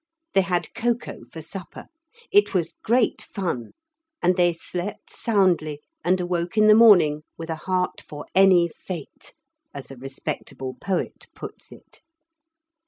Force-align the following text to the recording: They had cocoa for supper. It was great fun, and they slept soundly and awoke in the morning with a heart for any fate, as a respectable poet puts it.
They 0.33 0.41
had 0.41 0.73
cocoa 0.73 1.25
for 1.31 1.43
supper. 1.43 1.85
It 2.31 2.55
was 2.55 2.73
great 2.83 3.21
fun, 3.21 3.73
and 4.19 4.35
they 4.35 4.51
slept 4.51 5.11
soundly 5.11 5.79
and 6.03 6.19
awoke 6.19 6.57
in 6.57 6.65
the 6.65 6.73
morning 6.73 7.21
with 7.37 7.51
a 7.51 7.55
heart 7.69 8.01
for 8.09 8.25
any 8.33 8.67
fate, 8.67 9.35
as 9.75 9.91
a 9.91 9.97
respectable 9.97 10.75
poet 10.81 11.27
puts 11.35 11.71
it. 11.71 12.01